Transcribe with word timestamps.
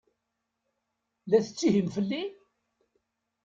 La 1.29 1.37
tettihim 1.45 1.87
fell-i? 1.95 2.23